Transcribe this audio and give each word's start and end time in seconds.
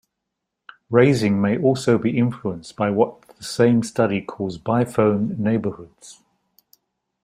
Raising 0.89 1.39
may 1.39 1.59
also 1.59 1.99
be 1.99 2.17
influenced 2.17 2.75
by 2.75 2.89
what 2.89 3.21
that 3.27 3.43
same 3.43 3.83
study 3.83 4.19
calls 4.19 4.57
biphone 4.57 5.37
neighborhoods. 5.37 6.23